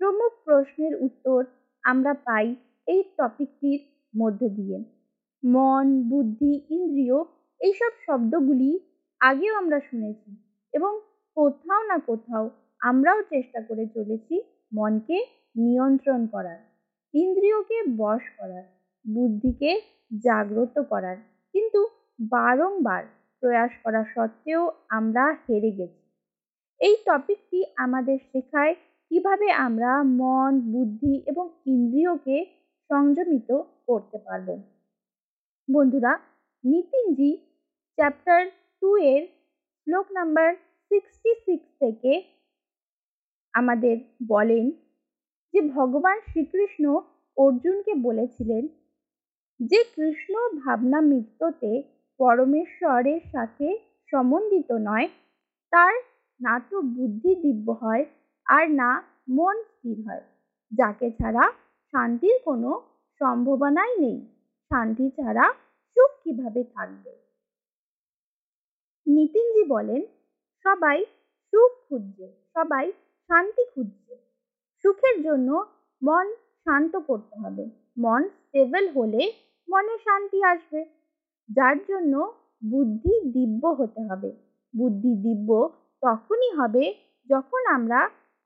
প্রমুখ 0.00 0.32
প্রশ্নের 0.44 0.94
উত্তর 1.02 1.44
আমরা 1.84 2.14
পাই 2.26 2.46
এই 2.86 3.02
টপিকটির 3.16 3.80
মধ্যে 4.14 4.48
দিয়ে। 4.48 4.78
মন, 5.42 5.86
বুদ্ধি, 6.02 6.52
ইন্দ্রিয় 6.70 7.18
এইসব 7.60 7.92
শব্দগুলি 8.06 8.70
আগেও 9.20 9.54
আমরা 9.56 9.80
শুনেছি 9.80 10.30
এবং 10.74 10.92
কোথাও 11.36 11.82
না 11.82 11.96
কোথাও 11.98 12.50
আমরাও 12.80 13.22
চেষ্টা 13.22 13.60
করে 13.60 13.86
চলেছি 13.86 14.34
মনকে 14.72 15.18
নিয়ন্ত্রণ 15.56 16.26
করার, 16.26 16.60
ইন্দ্রিয়কে 17.14 17.78
বশ 17.96 18.22
করার, 18.38 18.64
বুদ্ধিকে 19.04 19.70
জাগ্রত 20.24 20.78
করার। 20.78 21.16
কিন্তু 21.54 21.80
বারংবার 22.20 23.02
প্রয়াস 23.40 23.72
করা 23.84 24.04
সত্ত্বেও 24.04 24.62
আমরা 24.88 25.24
হেরে 25.44 25.70
গেছি। 25.70 26.03
এই 26.80 26.94
টপিকটি 27.06 27.58
আমাদের 27.76 28.18
শেখায় 28.30 28.74
কীভাবে 29.10 29.48
আমরা 29.66 29.90
মন, 30.20 30.52
বুদ্ধি 30.72 31.14
এবং 31.26 31.46
ইন্দ্রিয়কে 31.66 32.38
সংযমিত 32.90 33.50
করতে 33.86 34.18
পারব। 34.18 34.48
বন্ধুরা, 35.68 36.12
নিতিনজি 36.64 37.30
চ্যাপ্টার 37.98 38.40
টু 38.80 38.90
এর 39.12 39.22
শ্লোক 39.86 40.06
নাম্বার 40.12 40.48
সিক্সটি 40.90 41.30
সিক্স 41.46 41.68
থেকে 41.78 42.12
আমাদের 43.54 43.96
বলেন 44.28 44.64
যে, 45.54 45.60
ভগবান 45.76 46.16
শ্রীকৃষ্ণ 46.30 46.84
অর্জুনকে 47.36 47.92
বলেছিলেন, 47.94 48.64
যে 49.60 49.80
কৃষ্ণ 49.96 50.34
ভাবনা 50.64 50.98
মৃত্যুতে 51.00 51.72
পরমেশ্বরের 52.20 53.20
সাথে 53.32 53.66
সম্বন্ধিত 54.12 54.70
নয়, 54.88 55.08
তার 55.72 55.94
না 56.40 56.60
তো 56.70 56.82
বুদ্ধি 56.82 57.34
দিব্য 57.34 57.70
হয় 57.70 58.04
আর 58.46 58.70
না 58.70 58.90
মন 59.28 59.56
স্থির 59.62 59.96
হয়। 60.06 60.22
যাকে 60.72 61.10
ছাড়া 61.10 61.52
শান্তির 61.94 62.36
কোনো 62.44 62.70
সম্ভাবনাই 63.20 63.92
নেই। 63.98 64.18
শান্তি 64.70 65.10
ছাড়া 65.10 65.52
সুখ 65.96 66.10
কীভাবে 66.24 66.64
থাকবে? 66.64 67.12
নিতিনজি 69.06 69.64
বলেন, 69.64 70.02
সবাই 70.64 71.04
সুখ 71.52 71.70
খুঁজছে, 71.88 72.26
সবাই 72.54 72.92
শান্তি 73.30 73.62
খুঁজছে। 73.74 74.14
সুখের 74.84 75.22
জন্য 75.22 75.48
মন 76.02 76.26
শান্ত 76.64 76.96
করতে 76.96 77.36
হবে। 77.36 77.64
মন 77.98 78.22
স্টেবল 78.28 78.84
হলে 78.88 79.32
মনে 79.68 79.98
শান্তি 79.98 80.44
আসবে। 80.44 80.84
যার 81.48 81.76
জন্য 81.88 82.32
বুদ্ধি 82.64 83.14
দিব্য 83.30 83.66
হতে 83.66 84.00
হবে। 84.00 84.30
বুদ্ধি 84.74 85.12
দিব্য 85.16 85.50
তখনই 86.04 86.50
হবে 86.58 86.84
যখন 87.30 87.62
আমরা 87.76 88.00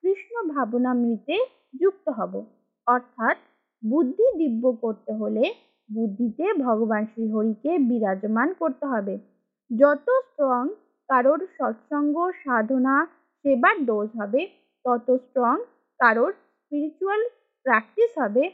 কৃষ্ণ 0.04 0.34
ভাবনামৃতে 0.54 1.36
যুক্ত 1.80 2.06
হব। 2.08 2.32
অর্থাৎ 2.86 3.36
বুদ্ধি 3.82 4.26
দিব্য 4.36 4.64
করতে 4.82 5.12
হলে 5.12 5.44
বুদ্ধিতে 5.90 6.44
ভগবান 6.66 7.02
শ্রীহরিকে 7.06 7.72
বিরাজমান 7.88 8.48
করতে 8.58 8.84
হবে। 8.86 9.14
যত 9.70 10.06
স্ট্রং 10.28 10.62
কারোর 11.08 11.40
সৎসঙ্গ, 11.58 12.16
সাধনা, 12.44 12.96
সেবার 13.44 13.76
ডোজ 13.84 14.08
হবে, 14.20 14.42
তত 14.84 15.06
স্ট্রং 15.26 15.56
কারোর 16.00 16.32
স্পিরিচুয়াল 16.54 17.22
প্র্যাকটিস 17.66 18.10
হবে, 18.18 18.44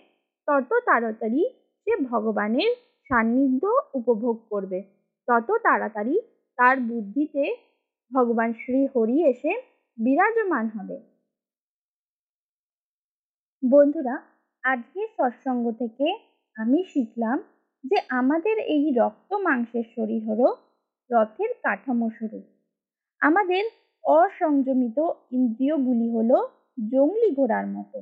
তত 0.48 0.70
তাড়াতাড়ি 0.86 1.42
সে 1.86 1.92
ভগবানের 2.10 2.70
সান্নিধ্য 3.10 3.62
উপভোগ 3.94 4.36
করবে। 4.50 4.78
তত 5.28 5.48
তাড়াতাড়ি 5.66 6.14
তার 6.58 6.76
বুদ্ধিতে 6.80 7.44
ভগবান 8.14 8.50
শ্রী 8.52 8.80
হরি 8.86 9.16
এসে 9.22 9.52
বিরাজমান 9.98 10.66
হবে। 10.68 10.96
বন্ধুরা 13.62 14.14
আজকের 14.64 15.08
সৎসঙ্গ 15.16 15.64
থেকে 15.78 16.06
আমি 16.56 16.78
শিখলাম 16.84 17.38
যে 17.84 17.98
আমাদের 18.10 18.56
এই 18.58 18.84
রক্ত 18.94 19.30
মাংসের 19.46 19.86
শরীর 19.96 20.20
হলো 20.28 20.48
রথের 21.10 21.50
কাঠামো 21.62 22.08
স্বরূপ। 22.10 22.44
আমাদের 23.20 23.64
অসংযমিত 24.04 24.98
ইন্দ্রিয়গুলি 25.32 26.08
হলো 26.10 26.38
জঙ্গলি 26.90 27.30
ঘোড়ার 27.34 27.66
মতো, 27.66 27.98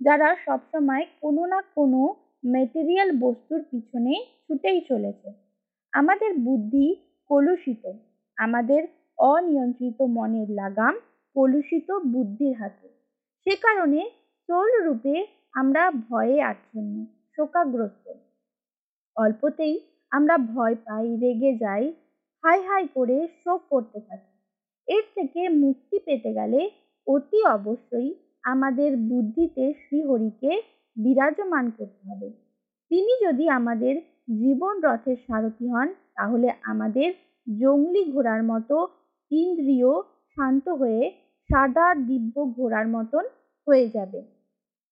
যারা 0.00 0.28
সবসময় 0.46 1.04
কোনো 1.20 1.42
না 1.46 1.60
কোনো 1.74 2.00
মেটেরিয়াল 2.44 3.10
বস্তুর 3.20 3.60
পিছনে 3.70 4.14
ছুটেই 4.44 4.80
চলেছে। 4.80 5.28
আমাদের 5.92 6.30
বুদ্ধি 6.38 6.86
কলুষিত, 7.30 7.84
আমাদের 8.38 8.82
অনিয়ন্ত্রিত 9.18 10.02
মনের 10.02 10.48
লাগাম 10.50 10.94
কলুষিত 11.34 11.90
বুদ্ধির 11.90 12.54
হাতে। 12.56 12.88
সে 13.46 13.56
কারণে 13.56 14.10
সোল 14.48 14.70
রূপে 14.84 15.26
আমরা 15.52 15.90
ভয়ে 15.90 16.42
আচ্ছন্ন, 16.42 17.06
শোকাগ্রস্ত। 17.36 18.10
অল্পতেই 19.16 19.80
আমরা 20.10 20.38
ভয় 20.38 20.74
পাই, 20.74 21.16
রেগে 21.16 21.52
যাই, 21.54 21.92
হাই 22.44 22.62
হাই 22.62 22.88
করে 22.94 23.28
শোক 23.44 23.60
করতে 23.70 24.00
থাকি। 24.00 24.32
এর 24.88 25.04
থেকে 25.14 25.48
মুক্তি 25.48 25.98
পেতে 25.98 26.32
গেলে 26.34 26.70
অতি 27.06 27.44
অবশ্যই 27.44 28.14
আমাদের 28.42 28.96
বুদ্ধিতে 28.96 29.74
শ্রীহরিকে 29.74 30.62
বিরাজমান 30.96 31.70
করতে 31.70 32.10
হবে। 32.10 32.30
তিনি 32.90 33.12
যদি 33.24 33.48
আমাদের 33.48 33.94
জীবন 34.40 34.80
রথের 34.80 35.16
সারথি 35.26 35.68
হন, 35.68 35.94
তাহলে 36.14 36.52
আমাদের 36.62 37.12
জঙ্গলি 37.60 38.12
ঘোড়ার 38.12 38.42
মতো 38.42 38.88
ইন্দ্রিয় 39.30 39.92
শান্ত 40.36 40.68
হয়ে 40.68 41.02
সাদা 41.50 41.94
দিব্য 41.94 42.36
ঘোড়ার 42.56 42.86
মতন 42.88 43.24
হয়ে 43.66 43.86
যাবে। 43.88 44.20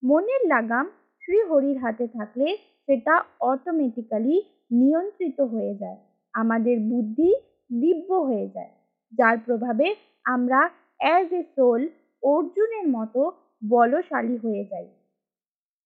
মনের 0.02 0.42
লাগাম 0.46 0.86
শ্রীহরির 1.22 1.78
হাতে 1.78 2.06
থাকলে 2.08 2.56
সেটা 2.88 3.14
অটোমেটিক্যালি 3.40 4.36
নিয়ন্ত্রিত 4.70 5.40
হয়ে 5.40 5.74
যায়। 5.74 5.98
আমাদের 6.34 6.80
বুদ্ধি 6.80 7.30
দিব্য 7.70 8.12
হয়ে 8.12 8.48
যায়, 8.48 8.72
যার 9.12 9.36
প্রভাবে 9.38 9.94
আমরা 10.24 10.60
অ্যাজ 11.00 11.32
এ 11.32 11.42
সোল 11.56 11.88
অর্জুনের 12.22 12.88
মতো 12.88 13.32
বলশালী 13.62 14.36
হয়ে 14.36 14.64
যাই। 14.64 14.86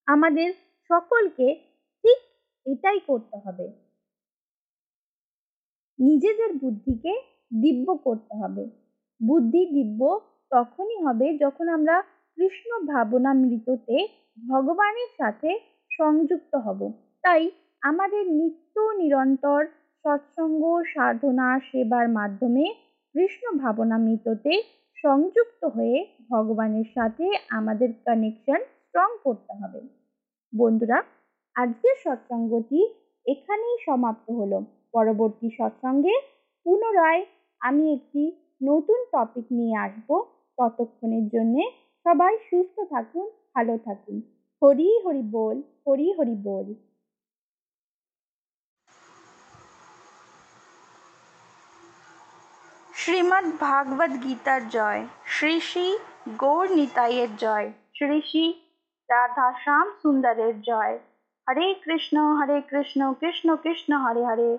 আমাদের 0.07 0.49
সকলকে 0.91 1.49
ঠিক 2.05 2.19
এটাই 2.67 3.01
করতে 3.07 3.37
হবে। 3.45 3.67
নিজেদের 5.99 6.51
বুদ্ধিকে 6.53 7.13
দিব্য 7.51 7.95
করতে 7.97 8.35
হবে। 8.37 8.65
বুদ্ধি 9.21 9.63
দিব্য 9.67 10.01
তখনই 10.51 10.99
হবে 11.03 11.27
যখন 11.39 11.69
আমরা 11.69 11.97
কৃষ্ণ 12.39 12.71
ভাবনা 12.87 13.31
মৃততে 13.35 13.97
ভগবানের 14.51 15.11
সাথে 15.17 15.51
সংযুক্ত 15.91 16.53
হব। 16.57 16.81
তাই 17.23 17.51
আমাদের 17.83 18.25
নিত্য 18.31 18.75
নিরন্তর 18.81 19.61
সৎসঙ্গ, 20.05 20.63
সাধনা, 20.95 21.61
সেবার 21.61 22.07
মাধ্যমে 22.09 22.65
কৃষ্ণ 23.15 23.45
ভাবনা 23.59 23.97
মৃততে 23.99 24.63
সংযুক্ত 25.05 25.65
হয়ে 25.65 26.07
ভগবানের 26.31 26.89
সাথে 26.95 27.27
আমাদের 27.51 27.91
কানেকশন 28.05 28.61
স্ট্রং 28.79 29.09
করতে 29.25 29.53
হবে। 29.53 29.81
বন্ধুরা, 30.53 30.99
আজকের 31.55 31.97
সৎসঙ্গটি 32.05 32.81
এখানেই 33.27 33.77
সমাপ্ত 33.87 34.31
হলো। 34.31 34.59
পরবর্তী 34.93 35.49
সৎসঙ্গে 35.59 36.15
পুনরায় 36.65 37.23
আমি 37.61 37.95
একটি 37.95 38.23
নতুন 38.63 39.05
টপিক 39.13 39.47
নিয়ে 39.53 39.77
আসব। 39.77 40.25
ততক্ষণের 40.59 41.29
জন্যে 41.29 41.65
সবাই 42.05 42.39
সুস্থ 42.39 42.81
থাকুন, 42.91 43.31
ভালো 43.55 43.79
থাকুন। 43.79 44.23
হরি 44.63 45.03
হরি 45.05 45.23
বল, 45.31 45.63
হরি 45.87 46.13
হরি 46.13 46.37
বল। 46.43 46.75
শ্রীমদ্ 52.95 53.51
ভাগবত 53.61 54.25
গীতার 54.25 54.69
জয়। 54.69 55.07
শ্রী 55.27 55.61
শ্রী 55.61 55.99
গৌর 56.39 56.71
নিতাইয়ের 56.71 57.37
জয়। 57.37 57.73
শ্রী 57.95 58.23
শ্রী 58.23 58.55
রাধা 59.11 59.53
শ্যাম 59.53 59.87
সুন্দরের 60.03 60.61
জয়। 60.61 60.99
হরে 61.47 61.75
কৃষ্ণ 61.75 62.17
হরে 62.39 62.61
কৃষ্ণ 62.61 63.15
কৃষ্ণ 63.21 63.57
কৃষ্ণ, 63.57 63.97
হরে 63.97 64.25
হরে। 64.25 64.59